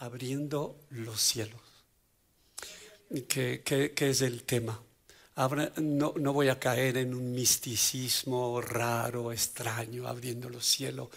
[0.00, 1.60] abriendo los cielos.
[3.28, 3.62] ¿Qué,
[3.96, 4.80] es el tema?
[5.78, 11.08] no, no, voy a caer en un misticismo raro, extraño, abriendo los cielos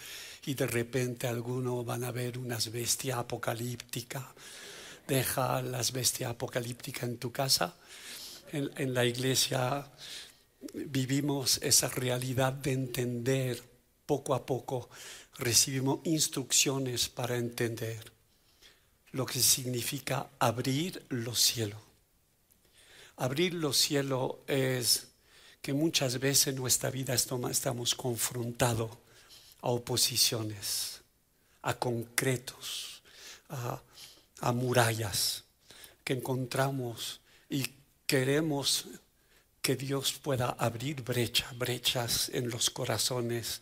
[0.46, 4.24] y de repente algunos van a ver unas bestias apocalípticas.
[5.06, 7.76] Deja las bestias apocalípticas en tu casa.
[8.52, 9.86] en la iglesia
[10.72, 13.62] vivimos esa realidad de entender
[14.06, 14.88] poco a poco,
[15.38, 18.13] recibimos instrucciones para entender
[19.14, 21.80] lo que significa abrir los cielos.
[23.16, 25.06] Abrir los cielos es
[25.62, 28.90] que muchas veces en nuestra vida estamos confrontados
[29.62, 31.00] a oposiciones,
[31.62, 33.02] a concretos,
[33.50, 33.80] a,
[34.52, 35.44] murallas
[36.02, 37.66] que encontramos y
[38.06, 38.86] queremos
[39.62, 43.60] que Dios pueda abrir brechas, brechas en los corazones,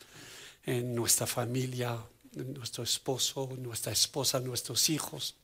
[0.65, 2.03] en nuestra familia,
[2.35, 5.37] en nuestro esposo, nuestra esposa, nuestros hijos,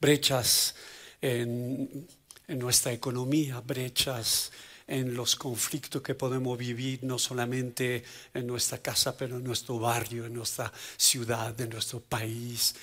[0.00, 0.74] brechas
[1.20, 2.06] en,
[2.48, 4.50] nuestra economía, brechas
[4.86, 10.24] en los conflictos que podemos vivir, no solamente en nuestra casa, pero en nuestro barrio,
[10.24, 12.74] en nuestra ciudad, en nuestro país.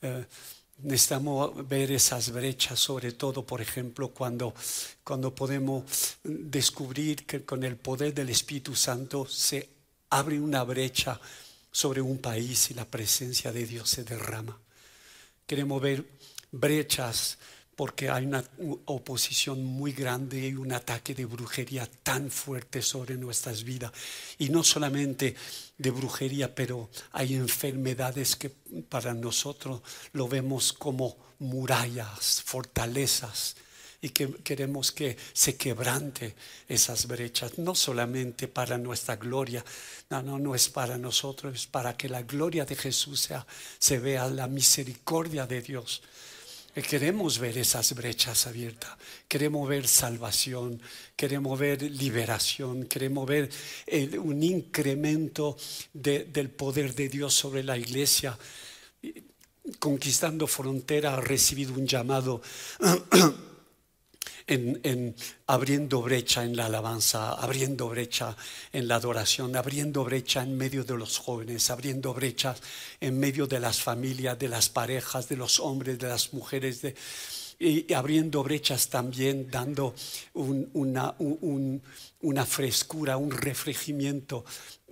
[0.00, 0.24] Eh,
[0.78, 4.54] necesitamos ver esas brechas, sobre todo, por ejemplo, cuando,
[5.04, 5.84] cuando podemos
[6.24, 9.68] descubrir que con el poder del Espíritu Santo se
[10.08, 11.20] abre una brecha
[11.70, 14.58] sobre un país y la presencia de Dios se derrama.
[15.46, 16.06] Queremos ver
[16.52, 17.38] brechas
[17.80, 18.44] porque hay una
[18.84, 23.90] oposición muy grande y un ataque de brujería tan fuerte sobre nuestras vidas.
[24.36, 25.34] Y no solamente
[25.78, 29.80] de brujería, pero hay enfermedades que para nosotros
[30.12, 33.56] lo vemos como murallas, fortalezas,
[34.02, 36.34] y que queremos que se quebrante
[36.68, 39.64] esas brechas, no solamente para nuestra gloria,
[40.10, 43.46] no, no, no es para nosotros, es para que la gloria de Jesús sea,
[43.78, 46.02] se vea la misericordia de Dios
[46.72, 48.90] Queremos ver esas brechas abiertas,
[49.26, 50.80] queremos ver salvación,
[51.16, 53.50] queremos ver liberación, queremos ver
[54.18, 55.56] un incremento
[55.92, 58.38] del poder de Dios sobre la iglesia.
[59.80, 62.40] Conquistando frontera ha recibido un llamado
[64.50, 65.14] en,
[65.46, 68.36] abriendo brecha en la alabanza, abriendo brecha
[68.72, 72.60] en la adoración, abriendo brecha en medio de los jóvenes, abriendo brechas
[73.00, 76.82] en medio de las familias, de las parejas, de los hombres, de las mujeres,
[77.60, 79.94] y abriendo brechas también, dando
[80.34, 84.44] una, una, frescura, un refrigeramiento,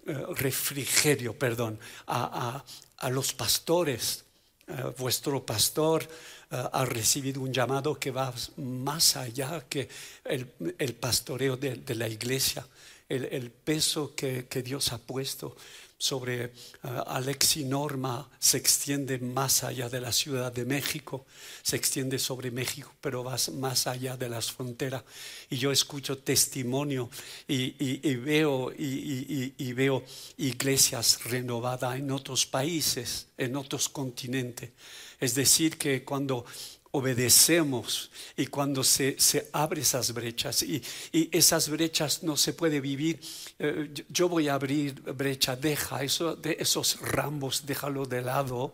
[0.06, 2.62] eh, refrigerio, perdón, a,
[3.10, 4.25] los pastores.
[4.66, 6.06] Eh, vuestro pastor
[6.50, 9.88] ha recibido un llamado que va más allá que
[10.25, 12.66] el, pastoreo de, la iglesia,
[13.09, 15.56] el, peso que, Dios ha puesto
[16.00, 16.47] sobre
[16.84, 21.26] uh, Alexi Norma se extiende más allá de la Ciudad de México,
[21.60, 25.03] se extiende sobre México, pero va más allá de las fronteras.
[25.50, 27.10] Y yo escucho testimonio
[27.48, 30.04] y, veo, y, veo
[30.37, 34.70] iglesias renovadas en otros países, en otros continentes.
[35.20, 36.44] Es decir, que cuando
[36.92, 43.20] obedecemos y cuando se, se abren esas brechas y, esas brechas no se puede vivir,
[43.58, 48.72] eh, yo voy a abrir brecha, deja eso, de esos rambos, déjalo de lado.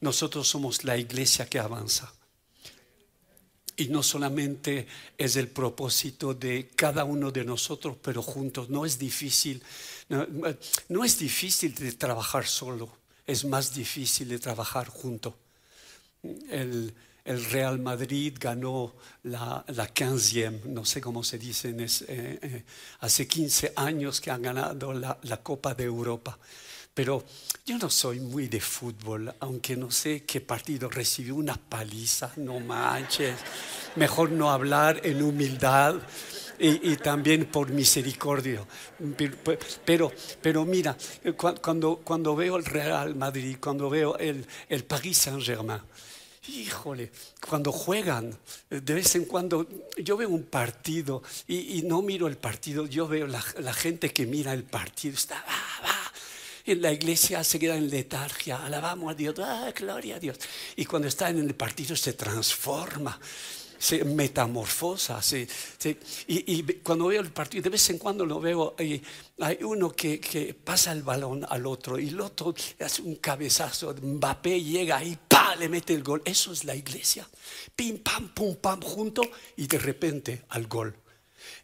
[0.00, 2.12] Nosotros somos la iglesia que avanza.
[3.78, 4.86] Y no solamente
[5.18, 8.70] es el propósito de cada uno de nosotros, pero juntos.
[8.70, 9.62] No es difícil,
[10.88, 12.90] no es difícil de trabajar solo,
[13.26, 15.34] es más difícil de trabajar juntos
[16.22, 16.94] el,
[17.24, 18.94] Real Madrid ganó
[19.24, 22.64] la, la 15, no sé cómo se dice, eh, eh,
[23.00, 26.38] hace 15 años que han ganado la, Copa de Europa.
[26.94, 27.24] Pero
[27.66, 32.60] yo no soy muy de fútbol, aunque no sé qué partido recibió una paliza, no
[32.60, 33.38] manches.
[33.96, 35.96] Mejor no hablar en humildad
[36.58, 38.64] y, también por misericordia.
[39.84, 40.96] Pero, pero mira,
[41.60, 45.80] cuando, cuando veo el Real Madrid, cuando veo el, el Paris Saint-Germain,
[46.48, 47.10] Híjole,
[47.48, 48.36] cuando juegan,
[48.70, 49.66] de vez en cuando
[49.96, 53.42] yo veo un partido y, no miro el partido, yo veo la,
[53.72, 55.44] gente que mira el partido, está,
[56.64, 60.38] En la iglesia se queda en letargia, alabamos a Dios, ah, gloria a Dios.
[60.76, 63.18] Y cuando está en el partido se transforma
[63.78, 65.20] se metamorfosa.
[66.26, 69.02] y, cuando veo el partido, de vez en cuando lo veo, hay,
[69.40, 73.94] hay uno que, que, pasa el balón al otro y el otro hace un cabezazo,
[73.94, 75.56] Mbappé llega y ¡pa!
[75.56, 76.22] le mete el gol.
[76.24, 77.28] Eso es la iglesia.
[77.74, 79.22] Pim, pam, pum, pam, junto
[79.56, 80.94] y de repente al gol.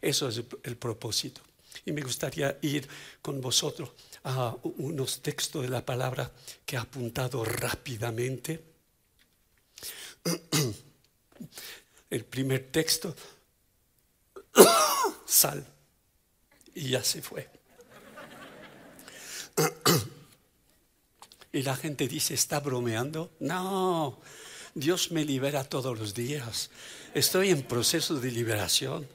[0.01, 1.41] Eso es el propósito.
[1.85, 2.87] Y me gustaría ir
[3.21, 3.89] con vosotros
[4.23, 6.31] a unos textos de la palabra
[6.65, 8.63] que he apuntado rápidamente
[12.13, 13.15] El primer texto,
[15.25, 15.65] sal,
[16.75, 17.49] y ya se fue.
[21.51, 23.31] Y la gente dice, ¿está bromeando?
[23.39, 24.19] No,
[24.73, 26.71] Dios me libera todos los días.
[27.13, 29.07] Estoy en proceso de liberación.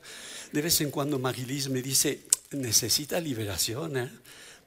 [0.52, 2.22] De vez en cuando Magilis me dice,
[2.52, 4.12] necesita liberación, ¿eh?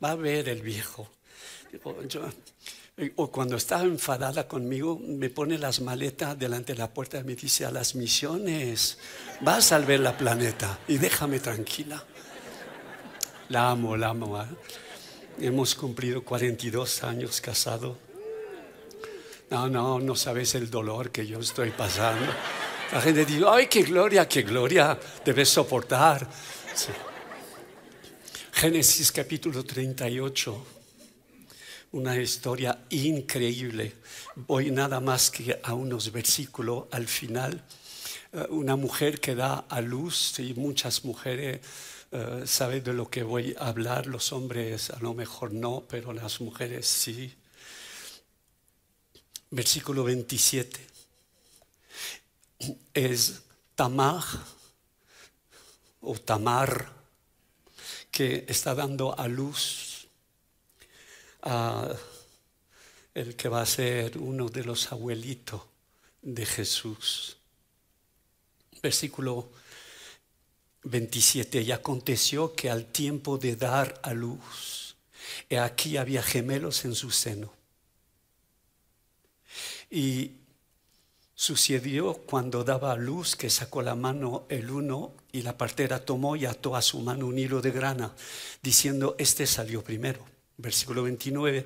[0.04, 1.10] va a ver el viejo.
[3.16, 7.36] O cuando está enfadada conmigo, me pone las maletas delante de la puerta y me
[7.36, 8.98] dice, a las misiones,
[9.42, 12.04] vas a ver la planeta y déjame tranquila.
[13.50, 14.42] La amo, la amo.
[14.42, 14.46] ¿eh?
[15.40, 17.98] Hemos cumplido 42 años casado.
[19.50, 22.32] No, no, no sabes el dolor que yo estoy pasando.
[22.92, 26.28] La gente dice, ay, qué gloria, qué gloria, debes soportar.
[28.54, 30.81] Génesis capítulo 38,
[31.92, 33.94] una historia increíble.
[34.36, 37.62] Voy nada más que a unos versículos al final.
[38.32, 41.60] Eh, una mujer que da a luz y muchas mujeres
[42.12, 44.08] eh, saben de lo que voy a hablar.
[44.08, 47.34] Los hombres a lo mejor no, pero las mujeres sí.
[49.50, 50.88] Versículo 27
[52.94, 53.42] es
[53.76, 54.24] Tamar
[56.00, 56.90] o Tamar
[58.12, 59.91] que está dando a luz
[61.42, 61.94] a
[63.14, 65.62] el que va a ser uno de los abuelitos
[66.22, 67.38] de Jesús.
[68.82, 69.50] Versículo
[70.84, 71.62] 27.
[71.62, 74.96] Y aconteció que al tiempo de dar a luz,
[75.50, 77.54] he aquí había gemelos en su seno.
[79.90, 80.32] Y
[81.42, 86.36] Sucedió cuando daba a luz que sacó la mano el uno y la partera tomó
[86.36, 88.14] y ató a su mano un hilo de grana,
[88.62, 90.24] diciendo, este salió primero.
[90.62, 91.66] Versículo 29.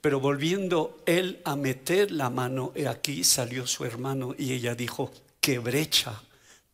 [0.00, 5.12] Pero volviendo él a meter la mano, he aquí salió su hermano y ella dijo,
[5.40, 6.22] qué brecha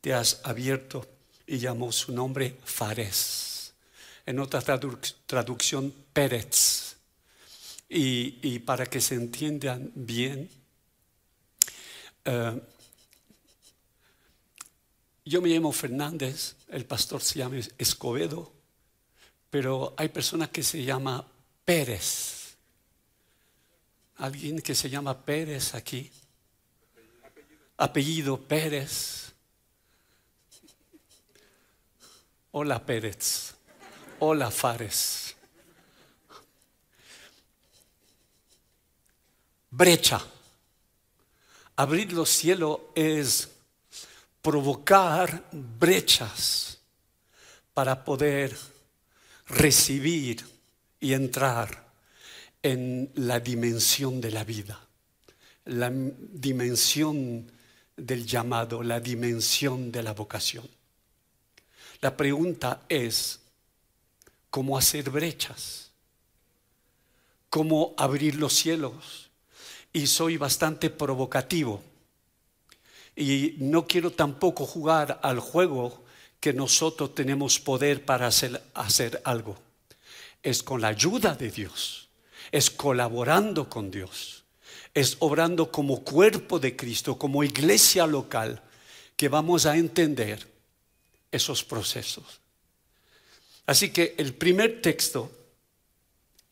[0.00, 1.06] te has abierto.
[1.47, 3.73] Y llamó su nombre Fares.
[4.26, 6.97] En otra traducción, Pérez.
[7.88, 10.50] Y, y para que se entiendan bien,
[12.25, 12.61] eh,
[15.25, 18.52] yo me llamo Fernández, el pastor se llama Escobedo,
[19.50, 21.26] pero hay personas que se llama
[21.67, 22.57] Pérez.
[24.19, 26.11] ¿Alguien que se llama Pérez aquí?
[27.77, 29.33] Apellido Pérez.
[32.53, 33.53] Hola Pérez.
[34.21, 35.35] Hola Fares.
[39.69, 40.25] Brecha.
[41.75, 43.51] Abrir los cielos es
[44.41, 46.79] provocar brechas
[47.75, 48.57] para poder
[49.49, 50.56] recibir
[51.06, 51.87] y entrar
[52.62, 54.81] en la dimensión de la vida,
[55.67, 57.50] la dimensión
[57.97, 60.69] del llamado, la dimensión de la vocación.
[62.00, 63.38] La pregunta es,
[64.50, 65.93] ¿cómo hacer brechas?
[67.50, 69.26] ¿Cómo abrir los cielos?
[69.97, 71.82] y soy bastante provocativo.
[73.17, 76.05] Y no quiero tampoco jugar al juego
[76.38, 79.66] que nosotros tenemos poder para hacer, hacer algo.
[80.47, 82.09] Es con la ayuda de Dios,
[82.53, 84.45] es colaborando con Dios,
[84.95, 88.62] es obrando como cuerpo de Cristo, como iglesia local,
[89.17, 90.47] que vamos a entender
[91.33, 92.41] esos procesos.
[93.67, 95.33] Así que el primer texto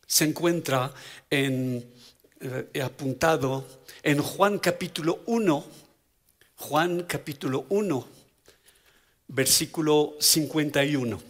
[0.08, 0.92] se encuentra
[1.30, 1.88] en
[2.40, 3.64] eh, apuntado
[4.02, 5.64] en Juan capítulo 1,
[6.56, 8.08] Juan capítulo 1,
[9.28, 11.22] versículo 51.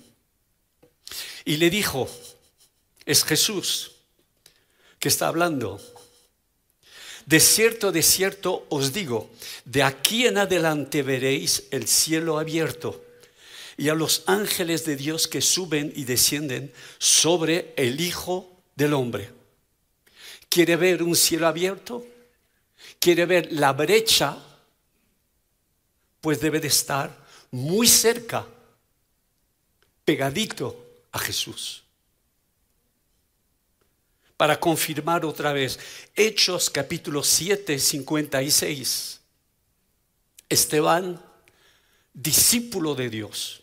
[1.45, 2.09] Y le dijo,
[3.07, 3.93] es Jesús
[4.99, 5.81] que está hablando.
[7.27, 9.31] De cierto, de cierto os digo,
[9.65, 13.03] de aquí en adelante veréis el cielo abierto
[13.77, 19.31] y a los ángeles de Dios que suben y descienden sobre el Hijo del Hombre.
[20.49, 22.07] ¿Quiere ver un cielo abierto?
[23.01, 24.39] ¿Quiere ver la brecha?
[26.21, 28.47] Pues debe de estar muy cerca,
[30.05, 31.84] pegadito a Jesús.
[34.45, 35.79] Para confirmar otra vez,
[36.15, 39.21] Hechos capítulo 7, 56.
[40.51, 41.19] Esteban,
[42.13, 43.63] discípulo de Dios,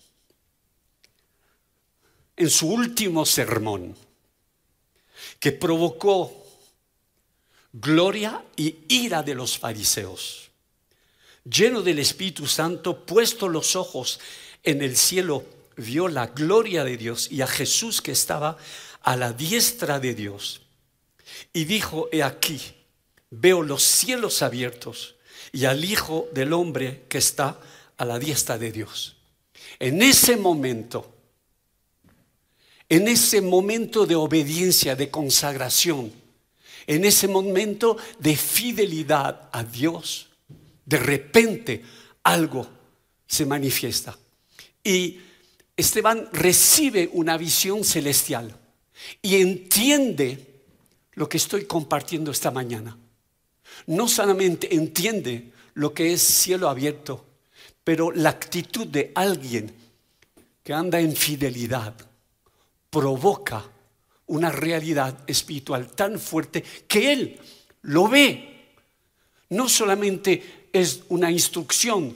[2.35, 3.95] en su último sermón,
[5.39, 6.47] que provocó
[7.71, 10.49] gloria y ira de los fariseos.
[11.43, 14.19] Lleno del Espíritu Santo, puesto los ojos
[14.63, 15.45] en el cielo,
[15.77, 18.57] vio la gloria de Dios y a Jesús que estaba
[19.03, 20.60] a la diestra de Dios.
[21.53, 22.61] Y dijo, he aquí,
[23.29, 25.15] veo los cielos abiertos
[25.51, 27.59] y al Hijo del Hombre que está
[27.97, 29.17] a la diestra de Dios.
[29.79, 31.15] En ese momento,
[32.89, 36.11] en ese momento de obediencia, de consagración,
[36.87, 40.29] en ese momento de fidelidad a Dios,
[40.85, 41.83] de repente
[42.23, 42.67] algo
[43.27, 44.17] se manifiesta.
[44.83, 45.19] Y
[45.77, 48.55] Esteban recibe una visión celestial
[49.21, 50.50] y entiende
[51.13, 52.97] lo que estoy compartiendo esta mañana.
[53.87, 57.25] No solamente entiende lo que es cielo abierto,
[57.83, 59.73] pero la actitud de alguien
[60.63, 61.95] que anda en fidelidad
[62.89, 63.65] provoca
[64.27, 67.39] una realidad espiritual tan fuerte que él
[67.83, 68.75] lo ve.
[69.49, 72.15] No solamente es una instrucción,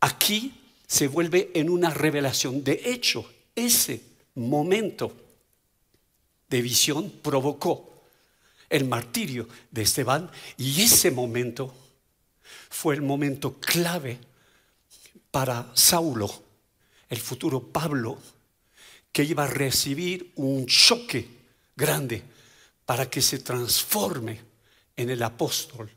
[0.00, 0.52] aquí
[0.86, 2.64] se vuelve en una revelación.
[2.64, 4.00] De hecho, ese
[4.34, 5.12] momento
[6.48, 7.91] de visión provocó
[8.72, 11.74] el martirio de Esteban y ese momento
[12.70, 14.18] fue el momento clave
[15.30, 16.42] para Saulo,
[17.08, 18.18] el futuro Pablo,
[19.12, 21.28] que iba a recibir un choque
[21.76, 22.22] grande
[22.86, 24.40] para que se transforme
[24.96, 25.90] en el apóstol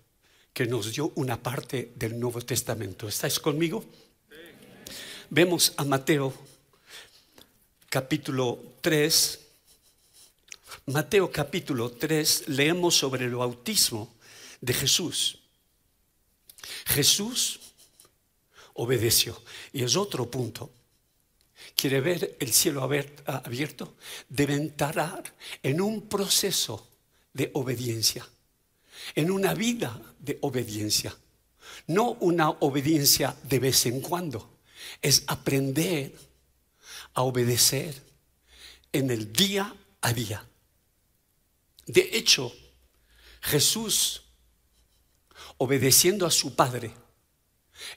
[0.54, 3.08] que nos dio una parte del Nuevo Testamento.
[3.08, 3.86] ¿Estáis conmigo?
[5.30, 6.34] Vemos a Mateo
[7.90, 9.45] capítulo 3.
[10.86, 14.16] Mateo capítulo 3 leemos sobre el bautismo
[14.62, 15.40] de Jesús.
[16.86, 17.60] Jesús
[18.74, 19.42] obedeció.
[19.74, 20.72] Y es otro punto.
[21.76, 23.96] Quiere ver el cielo abierto,
[24.30, 25.24] debe entrar
[25.64, 26.88] en un proceso
[27.34, 28.28] de obediencia,
[29.14, 31.18] en una vida de obediencia,
[31.88, 34.60] no una obediencia de vez en cuando
[35.02, 36.14] es aprender
[37.14, 38.02] a obedecer
[38.92, 40.48] en el día a día.
[41.86, 42.54] De hecho,
[43.42, 44.24] Jesús,
[45.58, 46.94] obedeciendo a su Padre,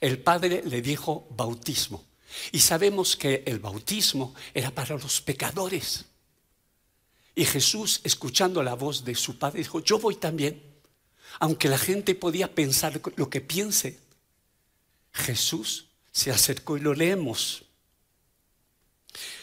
[0.00, 2.04] el Padre le dijo bautismo.
[2.52, 6.04] Y sabemos que el bautismo era para los pecadores.
[7.34, 10.62] Y Jesús, escuchando la voz de su Padre, dijo, yo voy también.
[11.40, 14.00] Aunque la gente podía pensar lo que piense,
[15.12, 17.64] Jesús se acercó y lo leemos.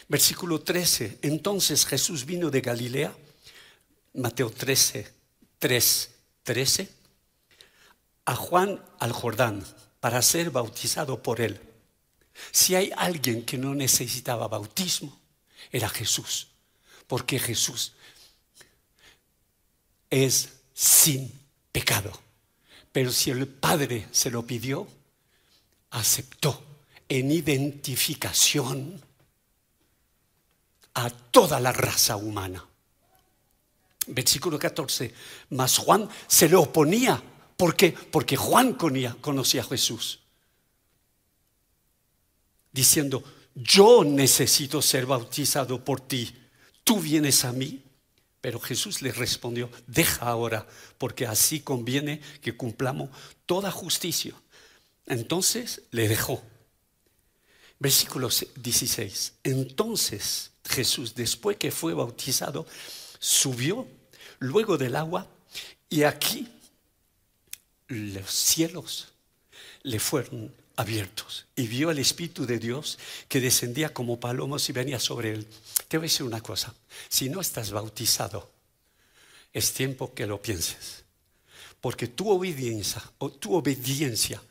[0.08, 1.18] Versículo 13.
[1.22, 3.16] Entonces Jesús vino de Galilea,
[4.16, 5.12] Mateo 13,
[5.58, 6.10] 3,
[6.42, 6.88] 13,
[8.24, 9.64] a Juan al Jordán
[10.00, 11.60] para ser bautizado por él.
[12.50, 15.18] Si hay alguien que no necesitaba bautismo,
[15.70, 16.48] era Jesús,
[17.06, 17.92] porque Jesús
[20.10, 21.32] es sin
[21.72, 22.12] pecado.
[22.92, 24.86] Pero si el Padre se lo pidió,
[25.90, 26.62] aceptó
[27.08, 29.00] en identificación
[30.94, 32.66] a toda la raza humana.
[34.06, 35.12] Versículo 14,
[35.50, 37.22] mas Juan se le oponía.
[37.56, 37.92] ¿Por qué?
[37.92, 40.20] Porque Juan conocía, a Jesús.
[42.70, 46.34] Diciendo, yo necesito ser bautizado por ti.
[46.84, 47.82] ¿Tú vienes a mí?
[48.40, 53.10] Pero Jesús le respondió, deja ahora, porque así conviene que cumplamos
[53.46, 54.34] toda justicia.
[55.06, 56.42] Entonces le dejó.
[57.78, 59.32] Versículo 16.
[59.42, 62.66] Entonces Jesús, después que fue bautizado,
[63.18, 63.88] subió
[64.38, 65.26] luego del agua
[65.88, 66.48] y aquí
[67.88, 69.12] los cielos
[69.82, 74.98] le fueron abiertos y vio al Espíritu de Dios que descendía como palomos y venía
[74.98, 75.46] sobre él.
[75.88, 76.74] Te voy a decir una cosa,
[77.08, 78.50] si no estás bautizado,
[79.52, 81.04] es tiempo que lo pienses,
[81.80, 84.42] porque tu obediencia o tu obediencia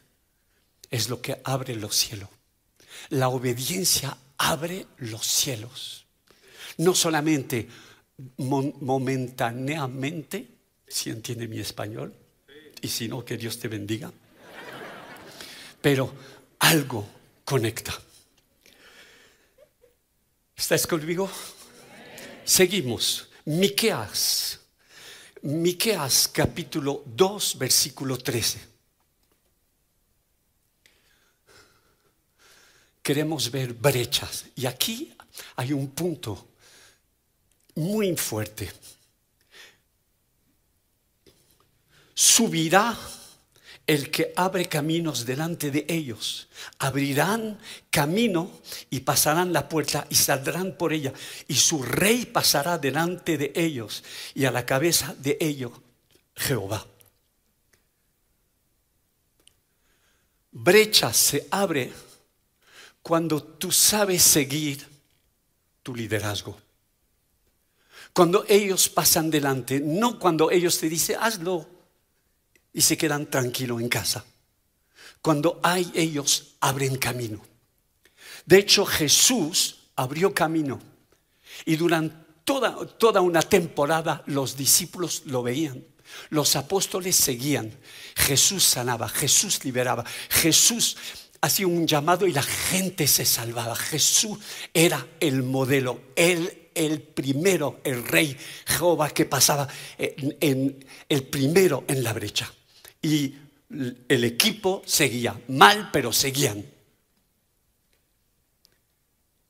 [0.90, 2.30] es lo que abre los cielos.
[3.10, 6.06] La obediencia abre los cielos.
[6.78, 7.70] No solamente
[8.38, 10.48] momentáneamente,
[10.88, 12.14] si entiende mi español,
[12.82, 14.12] y si no, que Dios te bendiga.
[15.82, 16.14] Pero
[16.60, 17.08] algo
[17.44, 17.94] conecta.
[20.56, 21.30] ¿Estás conmigo?
[22.44, 23.30] Seguimos.
[23.46, 24.60] Miqueas.
[25.42, 28.76] Miqueas capítulo 2, versículo 13.
[33.06, 34.46] queremos ver brechas.
[34.56, 35.16] Y aquí
[35.58, 36.48] hay un punto
[37.76, 38.72] muy fuerte.
[42.14, 42.98] Subirá
[43.88, 46.48] el que abre caminos delante de ellos.
[46.80, 48.50] Abrirán camino
[48.90, 51.14] y pasarán la puerta y saldrán por ella.
[51.48, 54.04] Y su rey pasará delante de ellos
[54.34, 55.72] y a la cabeza de ellos
[56.36, 56.88] Jehová.
[60.52, 61.92] Brecha se abre
[63.02, 64.88] cuando tú sabes seguir
[65.84, 66.65] tu liderazgo.
[68.16, 71.68] Cuando ellos pasan delante, no cuando ellos te dicen hazlo
[72.72, 74.24] y se quedan tranquilos en casa.
[75.22, 77.42] Cuando hay ellos, abren camino.
[78.46, 80.80] De hecho, Jesús abrió camino
[81.66, 85.84] y durante toda, toda una temporada los discípulos lo veían.
[86.30, 87.78] Los apóstoles seguían.
[88.16, 90.96] Jesús sanaba, Jesús liberaba, Jesús
[91.42, 93.76] hacía un llamado y la gente se salvaba.
[93.76, 94.40] Jesús
[94.74, 99.68] era el modelo, él el primero, el rey Jehová que pasaba
[99.98, 102.54] en, el primero en la brecha.
[103.02, 103.34] Y
[104.08, 106.64] el equipo seguía, mal, pero seguían.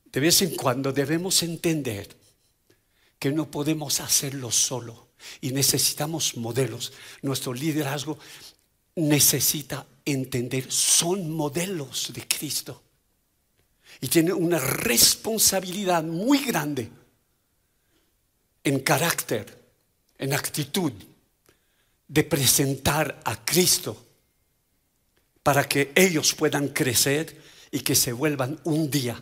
[0.05, 2.15] De vez en cuando debemos entender
[3.19, 5.09] que no podemos hacerlo solo
[5.41, 6.93] y necesitamos modelos.
[7.21, 8.17] Nuestro liderazgo
[8.95, 12.81] necesita entender, son modelos de Cristo.
[14.01, 16.91] Y tiene una responsabilidad muy grande
[18.65, 19.57] en carácter,
[20.17, 20.91] en actitud,
[22.07, 24.03] de presentar a Cristo
[25.41, 27.41] para que ellos puedan crecer
[27.71, 29.21] y que se vuelvan un día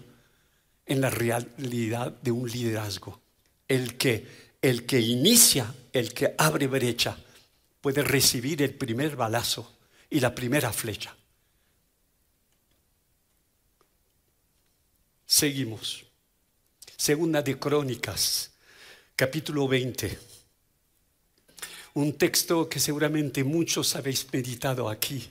[0.85, 3.21] en la realidad de un liderazgo.
[3.67, 7.17] El que, el que inicia, el que abre brecha,
[7.81, 9.77] puede recibir el primer balazo
[10.09, 11.15] y la primera flecha.
[15.25, 16.05] Seguimos.
[16.95, 18.52] Segunda de Crónicas,
[19.23, 20.19] capítulo 20.
[21.93, 25.25] Un texto que seguramente muchos habéis meditado aquí.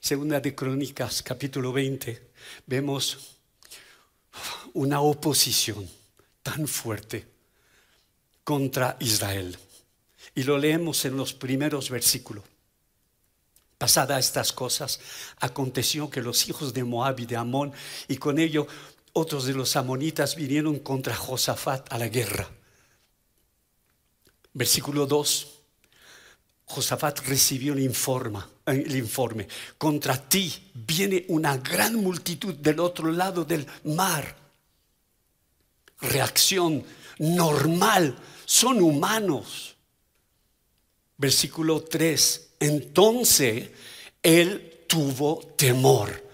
[0.00, 2.30] Segunda de Crónicas, capítulo 20.
[2.64, 3.36] Vemos
[4.72, 5.86] una oposición
[6.42, 7.26] tan fuerte
[8.44, 9.58] contra Israel.
[10.34, 12.44] Y lo leemos en los primeros versículos.
[13.76, 15.00] Pasada estas cosas,
[15.36, 17.74] aconteció que los hijos de Moab y de Amón,
[18.08, 18.66] y con ello
[19.12, 22.48] otros de los amonitas, vinieron contra Josafat a la guerra.
[24.58, 25.46] Versículo 2.
[26.64, 29.46] Josafat recibió el informe, el informe.
[29.78, 34.36] Contra ti viene una gran multitud del otro lado del mar.
[36.00, 36.84] Reacción
[37.20, 38.18] normal.
[38.44, 39.76] Son humanos.
[41.16, 42.48] Versículo 3.
[42.58, 43.70] Entonces
[44.20, 46.30] él tuvo temor.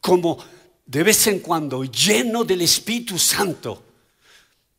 [0.00, 0.42] Como
[0.86, 3.82] de vez en cuando, lleno del Espíritu Santo,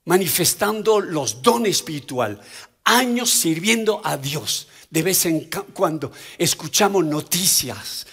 [0.08, 2.42] manifestando los dones espiritual,
[2.88, 4.68] años sirviendo a Dios.
[4.90, 8.08] De vez en cuando escuchamos noticias,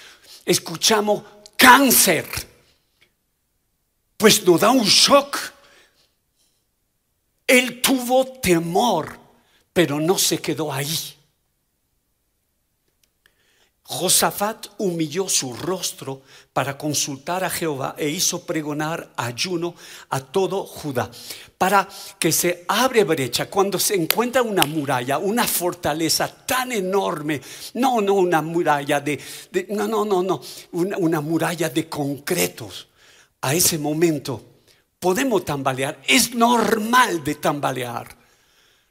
[0.45, 1.23] escuchamos
[1.57, 2.27] cáncer,
[4.17, 5.39] pues nos da un shock.
[7.47, 9.19] Él tuvo temor,
[9.73, 11.14] pero no se quedó ahí.
[13.87, 16.23] Josafat humilló su rostro
[16.55, 19.75] para consultar a Jehová e hizo pregonar ayuno
[20.09, 21.11] a todo Judá
[21.59, 21.87] para
[22.19, 27.43] que se abre brecha cuando se encuentra una muralla, una fortaleza tan enorme,
[27.75, 29.21] no, no una muralla de,
[29.69, 30.41] no, no, no, no,
[30.73, 32.89] una, muralla de concretos.
[33.43, 34.43] A ese momento
[34.99, 38.17] podemos tambalear, es normal de tambalear.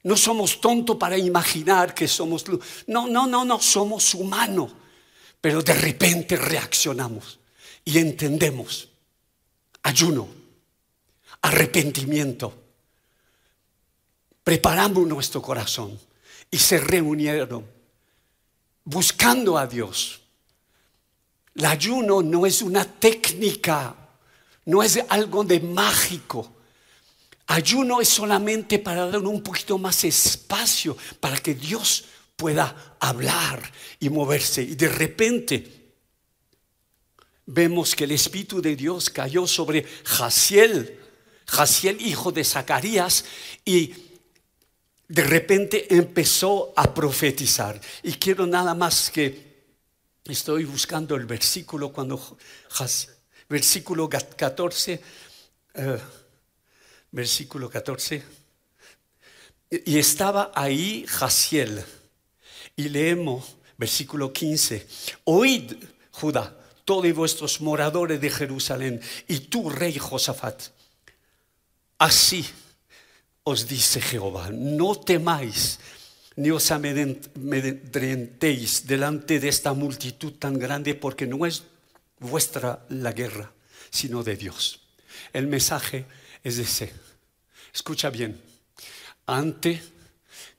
[0.04, 2.46] No somos tontos para imaginar que somos...
[2.88, 4.72] No, no, no, no, somos humanos
[5.44, 7.38] pero de repente reaccionamos
[7.84, 8.88] y entendemos.
[9.82, 10.26] Ayuno,
[11.42, 12.64] arrepentimiento.
[14.42, 16.00] Preparamos nuestro corazón
[16.50, 17.66] y se reunieron
[18.86, 20.22] buscando a Dios.
[21.56, 23.98] El ayuno no es una técnica,
[24.64, 26.54] no es algo de mágico.
[27.48, 34.10] Ayuno es solamente para dar un poquito más espacio para que Dios pueda hablar y
[34.10, 34.62] moverse.
[34.62, 35.84] Y de repente
[37.46, 41.00] vemos que el Espíritu de Dios cayó sobre Jaciel,
[41.46, 43.26] Jaciel hijo de Zacarías,
[43.66, 43.94] y
[45.08, 47.80] de repente empezó a profetizar.
[48.02, 49.54] Y quiero nada más que
[50.26, 52.38] estoy buscando el versículo cuando
[53.50, 55.02] versículo 14
[55.76, 56.00] eh,
[57.12, 58.24] versículo 14
[59.86, 61.84] y estaba ahí Jaciel
[62.76, 64.88] y leemos versículo 15.
[65.26, 65.74] Oíd,
[66.12, 66.56] Judá,
[66.86, 70.62] todos vuestros moradores de Jerusalén, y tú, rey Josafat.
[71.98, 72.46] Así
[73.44, 75.80] os dice Jehová, no temáis
[76.36, 81.64] ni os amedrentéis delante de esta multitud tan grande, porque no es
[82.20, 83.52] vuestra la guerra,
[83.92, 84.80] sino de Dios.
[85.32, 86.08] El mensaje
[86.44, 86.92] es ese.
[87.74, 88.42] Escucha bien.
[89.26, 89.82] Ante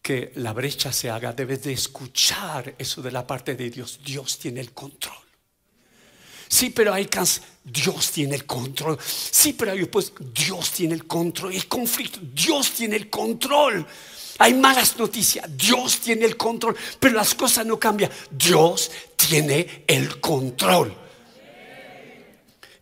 [0.04, 4.00] que la brecha se haga, debes de escuchar eso de la parte de Dios.
[4.04, 5.16] Dios tiene el control.
[6.46, 7.42] Sí, pero hay cáncer.
[7.64, 8.98] Dios tiene el control.
[9.00, 11.54] Sí, pero hay pues Dios tiene el control.
[11.54, 13.86] El conflicto, Dios tiene el control.
[14.40, 18.10] Hay malas noticias, Dios tiene el control, pero las cosas no cambian.
[18.30, 20.94] Dios tiene el control.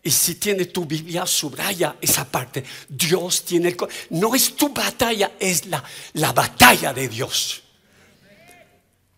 [0.05, 2.63] Y si tiene tu Biblia, subraya esa parte.
[2.89, 3.77] Dios tiene el...
[4.09, 5.81] No es tu batalla, es la,
[6.13, 7.63] la batalla de Dios.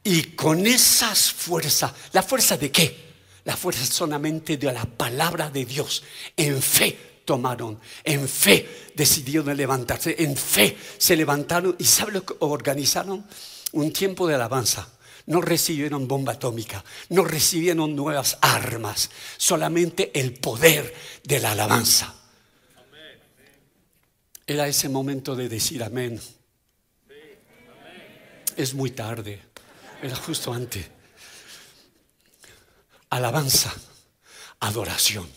[0.03, 3.05] Y con esas fuerzas, ¿la fuerza de qué?
[3.45, 6.03] La fuerza solamente de la palabra de Dios.
[6.37, 12.35] En fe tomaron, en fe decidieron levantarse, en fe se levantaron y ¿sabe lo que
[12.39, 13.25] organizaron?
[13.71, 14.87] Un tiempo de alabanza
[15.27, 22.13] no recibieron bomba atómica, no recibieron nuevas armas, solamente el poder de la alabanza.
[24.47, 26.21] Era ese momento de decir amén.
[28.55, 29.41] Es muy tarde,
[30.01, 30.85] era justo antes.
[33.09, 33.73] Alabanza,
[34.59, 35.27] adoración.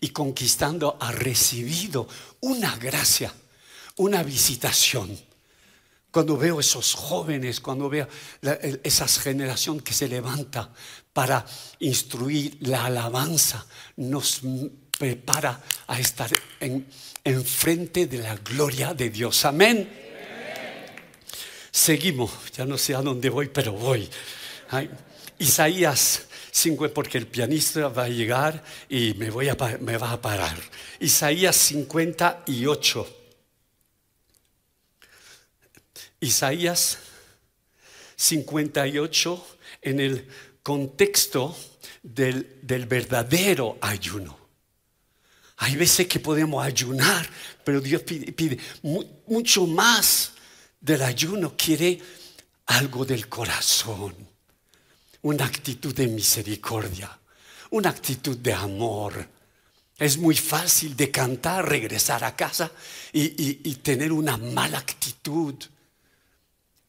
[0.00, 2.06] Y conquistando ha recibido
[2.40, 3.32] una gracia,
[3.96, 5.18] una visitación
[6.14, 8.06] cuando veo esos jóvenes, cuando veo
[8.84, 10.70] esa generación que se levanta
[11.12, 11.44] para
[11.80, 14.42] instruir la alabanza, nos
[14.96, 16.86] prepara a estar en,
[17.44, 19.44] frente de la gloria de Dios.
[19.44, 19.90] Amén.
[21.72, 24.08] Seguimos, ya no sé a dónde voy, pero voy.
[25.40, 30.22] Isaías 5, porque el pianista va a llegar y me, voy a, me va a
[30.22, 30.56] parar.
[31.00, 33.23] Isaías 58.
[36.24, 36.98] Isaías
[38.16, 39.46] 58
[39.82, 40.28] en el
[40.62, 41.54] contexto
[42.02, 44.38] del, verdadero ayuno.
[45.58, 47.28] Hay veces que podemos ayunar,
[47.62, 48.58] pero Dios pide,
[49.26, 50.32] mucho más
[50.80, 51.54] del ayuno.
[51.56, 52.00] Quiere
[52.66, 54.14] algo del corazón,
[55.22, 57.18] una actitud de misericordia,
[57.70, 59.28] una actitud de amor.
[59.98, 62.72] Es muy fácil de cantar, regresar a casa
[63.12, 65.54] y tener una mala actitud.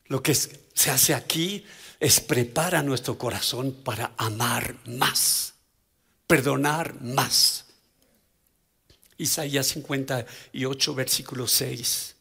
[0.07, 1.65] Lo que se hace aquí
[1.99, 5.53] es prepara nuestro corazón para amar más,
[6.27, 7.65] perdonar más.
[9.17, 12.15] Isaías 58, versículo 6.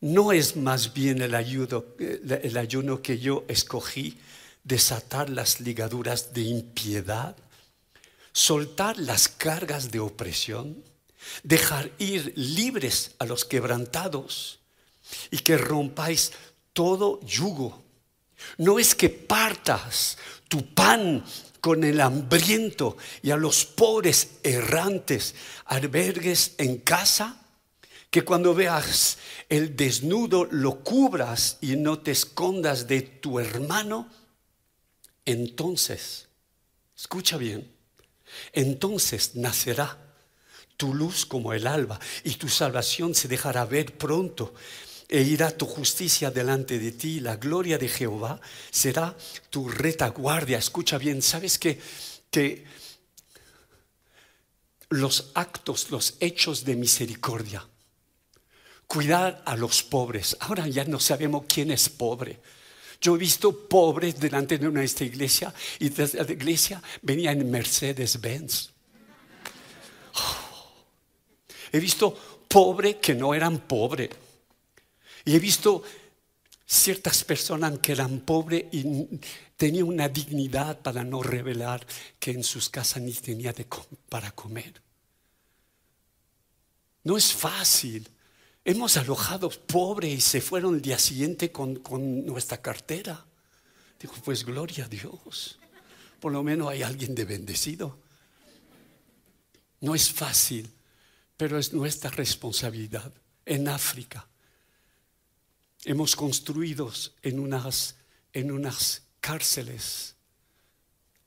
[0.00, 4.18] No es más bien el, el ayuno que yo escogí
[4.64, 7.36] desatar las ligaduras de impiedad,
[8.32, 10.82] soltar las cargas de opresión,
[11.42, 14.58] dejar ir libres a los quebrantados
[15.30, 16.32] y que rompáis
[16.72, 17.82] todo yugo.
[18.58, 21.24] No es que partas tu pan
[21.60, 27.40] con el hambriento y a los pobres errantes albergues en casa,
[28.10, 34.08] que cuando veas el desnudo lo cubras y no te escondas de tu hermano,
[35.24, 36.28] entonces,
[36.96, 37.72] escucha bien,
[38.52, 39.98] entonces nacerá
[40.76, 44.54] tu luz como el alba y tu salvación se dejará ver pronto
[45.14, 49.14] e irá tu justicia delante de ti, la gloria de Jehová será
[49.48, 50.58] tu retaguardia.
[50.58, 51.78] Escucha bien, ¿sabes que,
[52.32, 52.64] que
[54.88, 57.64] los actos, los hechos de misericordia,
[58.88, 62.40] cuidar a los pobres, ahora ya no sabemos quién es pobre.
[63.00, 67.48] Yo he visto pobres delante de una esta iglesia y desde la iglesia venía en
[67.48, 68.70] Mercedes-Benz.
[70.16, 70.82] Oh.
[71.70, 74.23] He visto pobres que no eran pobres.
[75.24, 75.82] Y he visto
[76.66, 79.20] ciertas personas que eran pobres y
[79.56, 81.86] tenían una dignidad para no revelar
[82.18, 83.54] que en sus casas ni tenía
[84.08, 84.82] para comer.
[87.04, 88.08] No es fácil.
[88.64, 93.24] Hemos alojado pobres y se fueron el día siguiente con, con nuestra cartera.
[94.00, 95.58] Digo, pues gloria a Dios.
[96.18, 97.98] Por lo menos hay alguien de bendecido.
[99.80, 100.72] No es fácil,
[101.36, 103.12] pero es nuestra responsabilidad.
[103.44, 104.26] En África,
[105.84, 106.90] hemos construido
[107.22, 107.96] en unas,
[108.32, 110.16] en unas cárceles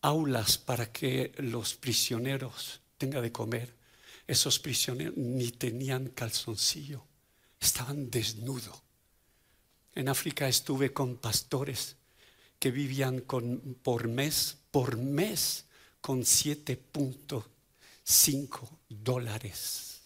[0.02, 3.78] aulas para que los prisioneros tengan de comer.
[4.26, 7.06] Esos prisioneros ni tenían calzoncillo,
[7.60, 8.82] estaban desnudos.
[9.96, 11.98] En África estuve con pastores
[12.60, 15.66] que vivían con, por mes, por mes,
[16.02, 19.97] con 7.5 dólares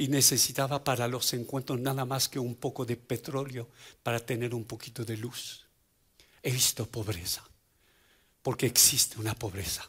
[0.00, 3.68] y necesitaba para los encuentros nada más que un poco de petróleo
[4.02, 5.66] para tener un poquito de luz.
[6.42, 7.46] He visto pobreza,
[8.40, 9.86] porque existe una pobreza.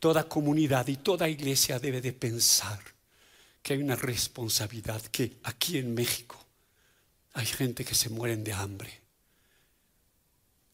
[0.00, 2.78] Toda comunidad y toda iglesia debe de pensar
[3.62, 6.36] que hay una responsabilidad, que aquí en México
[7.32, 9.00] hay gente que se mueren de hambre.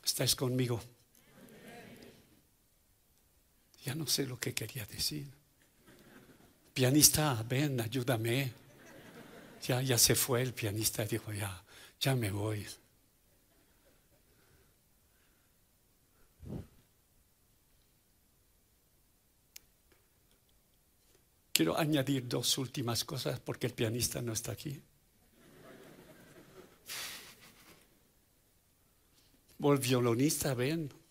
[0.04, 0.82] ¿Estáis conmigo?
[3.84, 5.41] Ya no sé lo que quería decir
[6.74, 8.52] pianista, ven, ayúdame.
[9.66, 11.62] Ya, ya se fue el pianista, dijo, ya,
[12.00, 12.66] ya me voy.
[21.52, 24.80] Quiero añadir dos últimas cosas porque el pianista no está aquí.
[29.60, 31.01] O el violonista, ven.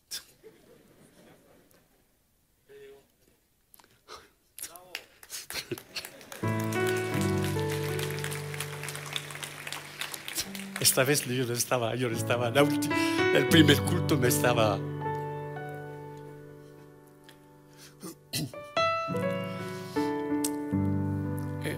[10.92, 14.78] Esta vez yo no estaba, yo no estaba, el primer culto me estaba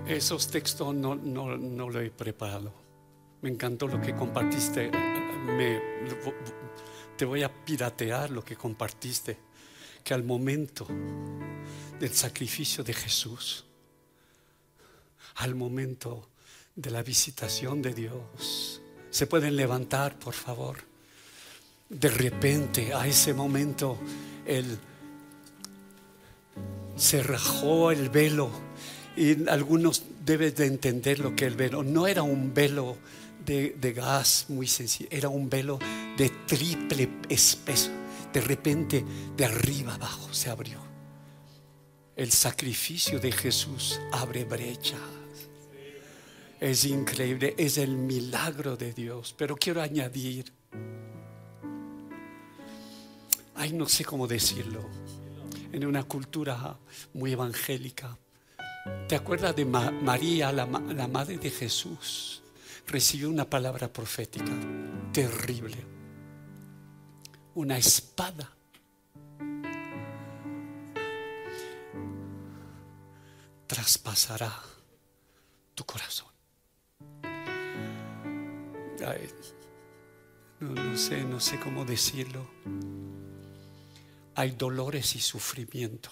[0.07, 2.73] esos textos no, no, no lo he preparado.
[3.43, 4.89] Me encantó lo que compartiste.
[7.15, 9.37] te voy a piratear lo que compartiste.
[10.03, 10.87] Que al momento
[11.99, 13.63] del sacrificio de Jesús,
[15.35, 16.31] al momento
[16.75, 18.79] de la visitación de Dios,
[19.13, 20.77] se pueden levantar, por favor.
[21.87, 23.99] De repente, a ese momento,
[24.43, 24.79] él
[26.95, 28.49] se rajó el velo
[29.15, 32.97] y algunos deben de entender lo que el velo no era un velo
[33.45, 35.77] de, gas muy sencillo, era un velo
[36.17, 37.91] de triple espeso.
[38.33, 39.05] De repente,
[39.37, 40.79] de arriba abajo se abrió.
[42.15, 45.22] El sacrificio de Jesús abre brechas.
[46.63, 49.35] Es increíble, es el milagro de Dios.
[49.37, 50.53] Pero quiero añadir,
[53.55, 54.79] ay, no sé cómo decirlo,
[55.73, 56.79] en una cultura
[57.13, 58.17] muy evangélica,
[59.07, 62.41] ¿Te acuerdas de María, la, madre de Jesús?
[62.87, 64.51] Recibió una palabra profética
[65.13, 65.77] terrible.
[67.55, 68.51] Una espada.
[73.67, 74.53] Traspasará
[75.75, 76.32] tu corazón.
[80.59, 82.45] No, no sé, no sé cómo decirlo.
[84.35, 86.09] Hay dolores y sufrimiento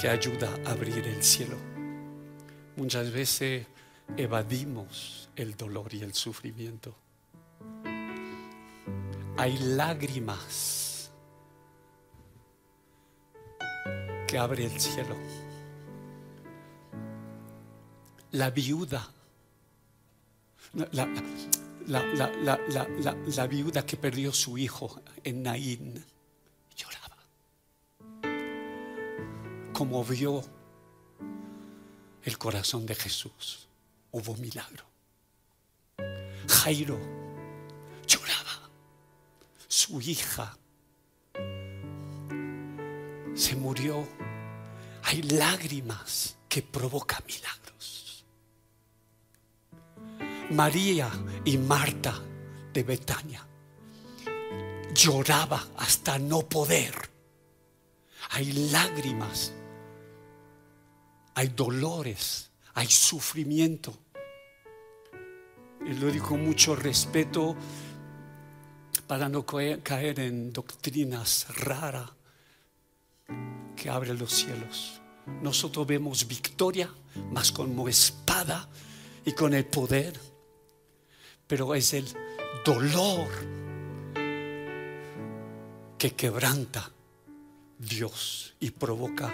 [0.00, 1.56] que ayuda a abrir el cielo.
[2.76, 3.66] Muchas veces
[4.16, 6.94] evadimos el dolor y el sufrimiento.
[9.36, 11.10] Hay lágrimas
[14.26, 15.16] que abre el cielo.
[18.32, 19.10] La viuda,
[20.74, 21.08] la,
[21.86, 26.04] la, viuda que perdió su hijo en Naín
[29.84, 30.42] movió
[32.24, 33.68] el corazón de Jesús.
[34.10, 34.84] Hubo milagro.
[36.48, 36.98] Jairo
[38.06, 38.70] lloraba.
[39.68, 40.56] Su hija
[43.34, 44.06] se murió.
[45.04, 47.61] Hay lágrimas que provocan milagros.
[50.52, 51.10] María
[51.44, 52.20] y Marta
[52.72, 53.46] de Betania
[54.94, 56.94] lloraba hasta no poder.
[58.30, 59.52] Hay lágrimas
[61.34, 63.96] hay dolores, hay sufrimiento.
[65.84, 67.56] Y lo digo con mucho respeto
[69.06, 72.10] para no caer en doctrinas raras
[73.76, 75.00] que abren los cielos.
[75.42, 76.92] Nosotros vemos victoria,
[77.30, 78.68] más como espada
[79.24, 80.18] y con el poder,
[81.52, 82.06] pero es el
[82.64, 83.28] dolor
[85.98, 86.90] que quebranta
[87.78, 89.30] Dios y provoca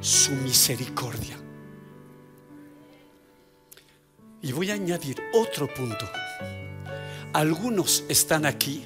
[0.00, 1.38] su misericordia.
[4.42, 6.10] Y voy a añadir otro punto.
[7.32, 8.84] Algunos están aquí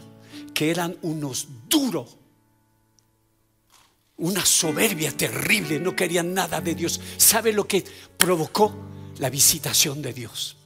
[0.52, 2.18] que eran unos duros,
[4.18, 7.00] una soberbia terrible, no querían nada de Dios.
[7.16, 7.82] ¿Sabe lo que
[8.18, 8.76] provocó
[9.16, 10.58] la visitación de Dios?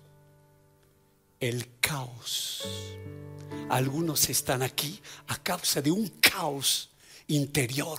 [1.41, 2.63] El caos.
[3.71, 6.91] Algunos están aquí a causa de un caos
[7.29, 7.99] interior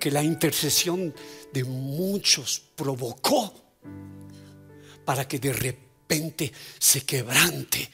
[0.00, 1.14] que la intercesión
[1.52, 3.52] de muchos provocó
[5.04, 7.90] para que de repente se quebrante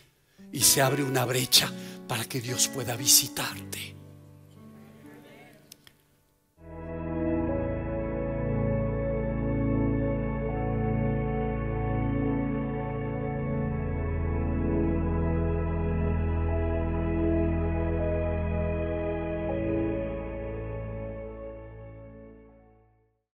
[0.52, 1.72] y se abre una brecha
[2.06, 3.96] para que Dios pueda visitarte.